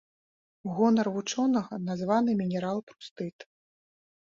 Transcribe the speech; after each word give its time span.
У 0.69 0.71
гонар 0.79 1.07
вучонага 1.17 1.79
названы 1.91 2.31
мінерал 2.41 2.83
прустыт. 2.91 3.37